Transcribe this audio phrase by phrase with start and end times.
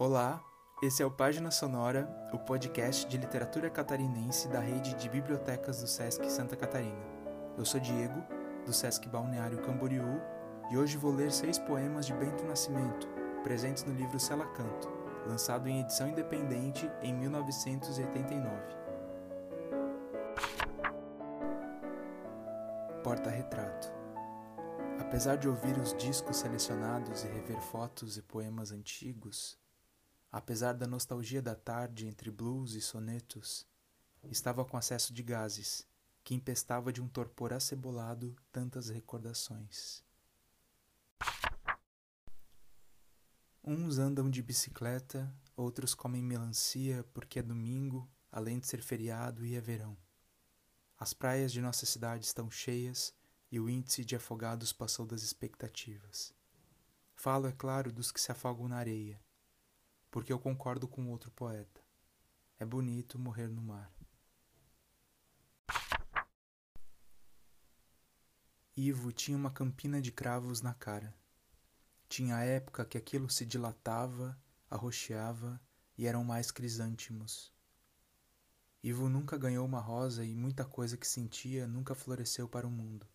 [0.00, 0.42] Olá,
[0.82, 5.86] esse é o Página Sonora, o podcast de literatura catarinense da rede de bibliotecas do
[5.86, 7.04] SESC Santa Catarina.
[7.58, 8.24] Eu sou Diego,
[8.64, 10.18] do SESC Balneário Camboriú,
[10.70, 13.06] e hoje vou ler seis poemas de Bento Nascimento,
[13.42, 14.88] presentes no livro Sela Canto,
[15.26, 18.50] lançado em edição independente em 1989.
[23.04, 23.92] Porta-retrato.
[24.98, 29.60] Apesar de ouvir os discos selecionados e rever fotos e poemas antigos,
[30.30, 33.66] apesar da nostalgia da tarde entre blues e sonetos,
[34.24, 35.86] estava com acesso de gases,
[36.22, 40.04] que empestava de um torpor acebolado tantas recordações.
[43.62, 49.54] Uns andam de bicicleta, outros comem melancia porque é domingo, além de ser feriado e
[49.54, 49.96] é verão.
[50.98, 53.14] As praias de nossa cidade estão cheias
[53.50, 56.34] e o índice de afogados passou das expectativas.
[57.14, 59.20] Falo, é claro, dos que se afogam na areia,
[60.10, 61.80] porque eu concordo com outro poeta.
[62.58, 63.92] É bonito morrer no mar.
[68.76, 71.14] Ivo tinha uma campina de cravos na cara.
[72.08, 74.38] Tinha a época que aquilo se dilatava,
[74.68, 75.60] arroxeava
[75.96, 77.52] e eram mais crisântimos.
[78.82, 83.06] Ivo nunca ganhou uma rosa e muita coisa que sentia nunca floresceu para o mundo.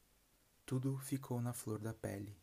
[0.65, 2.37] Tudo ficou na flor da pele.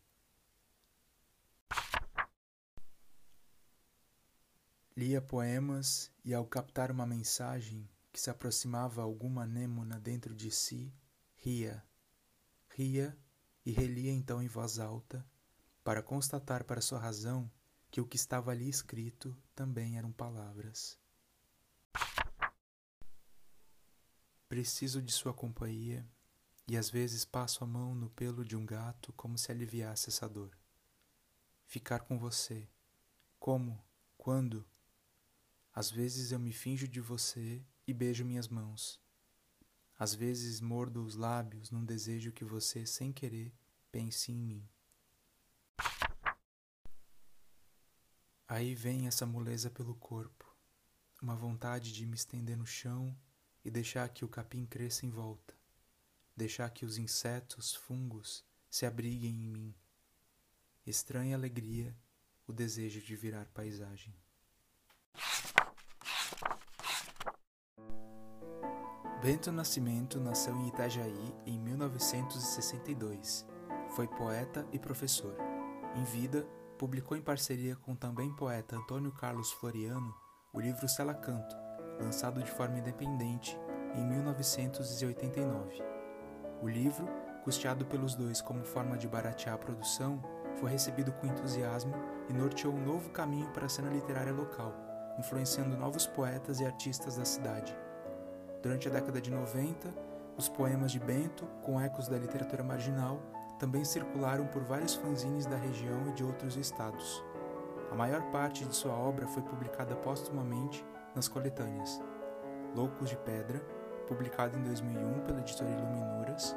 [4.95, 10.93] Lia poemas e, ao captar uma mensagem que se aproximava alguma anêmona dentro de si,
[11.35, 11.83] ria.
[12.69, 13.17] Ria
[13.65, 15.27] e relia então em voz alta,
[15.83, 17.51] para constatar para sua razão
[17.91, 20.99] que o que estava ali escrito também eram palavras.
[24.47, 26.07] Preciso de sua companhia
[26.69, 30.29] e às vezes passo a mão no pelo de um gato como se aliviasse essa
[30.29, 30.55] dor.
[31.67, 32.69] Ficar com você.
[33.39, 33.83] Como?
[34.19, 34.67] Quando?
[35.75, 39.01] Às vezes eu me finjo de você e beijo minhas mãos.
[39.99, 43.53] Às vezes mordo os lábios num desejo que você, sem querer,
[43.91, 44.69] pense em mim.
[48.47, 50.45] Aí vem essa moleza pelo corpo,
[51.23, 53.17] uma vontade de me estender no chão
[53.65, 55.55] e deixar que o capim cresça em volta
[56.37, 59.75] deixar que os insetos, fungos se abriguem em mim.
[60.87, 61.97] Estranha alegria,
[62.47, 64.15] o desejo de virar paisagem.
[69.23, 73.47] Bento Nascimento nasceu em Itajaí em 1962.
[73.91, 75.37] Foi poeta e professor.
[75.95, 76.45] Em vida,
[76.77, 80.13] publicou em parceria com também poeta Antônio Carlos Floriano
[80.53, 81.55] o livro Sela Canto,
[82.01, 83.57] lançado de forma independente
[83.95, 85.81] em 1989.
[86.61, 87.07] O livro,
[87.45, 90.21] custeado pelos dois como forma de baratear a produção,
[90.57, 91.95] foi recebido com entusiasmo
[92.29, 94.75] e norteou um novo caminho para a cena literária local,
[95.17, 97.73] influenciando novos poetas e artistas da cidade.
[98.63, 99.93] Durante a década de 90,
[100.39, 103.21] os poemas de Bento, com ecos da literatura marginal,
[103.59, 107.25] também circularam por vários fanzines da região e de outros estados.
[107.91, 110.85] A maior parte de sua obra foi publicada póstumamente
[111.15, 112.01] nas coletâneas
[112.75, 113.61] Loucos de Pedra,
[114.09, 116.57] publicado em 2001 pela editora Iluminuras,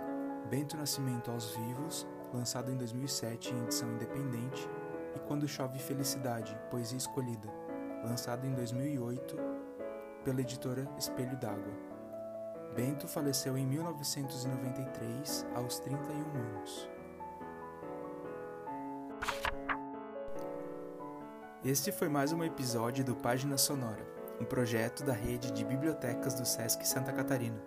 [0.50, 4.70] Bento Nascimento aos Vivos, lançado em 2007 em edição independente,
[5.16, 7.50] e Quando Chove Felicidade, Poesia Escolhida,
[8.04, 9.36] lançado em 2008
[10.24, 11.95] pela editora Espelho d'Água.
[12.76, 16.90] Bento faleceu em 1993, aos 31 anos.
[21.64, 26.46] Este foi mais um episódio do Página Sonora um projeto da rede de bibliotecas do
[26.46, 27.62] SESC Santa Catarina.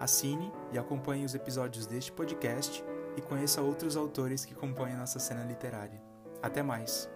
[0.00, 2.84] Assine e acompanhe os episódios deste podcast
[3.16, 6.00] e conheça outros autores que compõem a nossa cena literária.
[6.42, 7.08] Até mais!